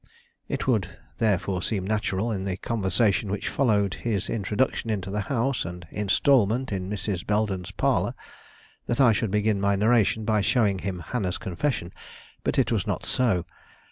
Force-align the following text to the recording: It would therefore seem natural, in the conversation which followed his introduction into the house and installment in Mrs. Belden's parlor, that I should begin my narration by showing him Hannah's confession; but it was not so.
It 0.47 0.65
would 0.65 0.97
therefore 1.19 1.61
seem 1.61 1.85
natural, 1.85 2.31
in 2.31 2.43
the 2.43 2.57
conversation 2.57 3.29
which 3.29 3.49
followed 3.49 3.93
his 3.93 4.31
introduction 4.31 4.89
into 4.89 5.11
the 5.11 5.21
house 5.29 5.63
and 5.63 5.85
installment 5.91 6.71
in 6.71 6.89
Mrs. 6.89 7.23
Belden's 7.23 7.69
parlor, 7.69 8.15
that 8.87 8.99
I 8.99 9.11
should 9.13 9.29
begin 9.29 9.61
my 9.61 9.75
narration 9.75 10.25
by 10.25 10.41
showing 10.41 10.79
him 10.79 11.01
Hannah's 11.11 11.37
confession; 11.37 11.93
but 12.43 12.57
it 12.57 12.71
was 12.71 12.87
not 12.87 13.05
so. 13.05 13.45